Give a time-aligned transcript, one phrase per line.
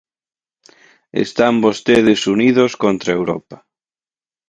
[1.25, 3.57] Están vostedes unidos contra Europa.